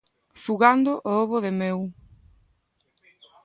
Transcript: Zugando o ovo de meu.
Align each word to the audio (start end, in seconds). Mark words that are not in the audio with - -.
Zugando 0.43 0.91
o 0.99 1.01
ovo 1.21 1.37
de 1.45 1.51
meu. 1.59 1.79